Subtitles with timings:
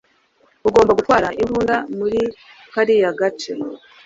[0.67, 2.21] Ugomba gutwara imbunda muri
[2.73, 3.51] kariya gace.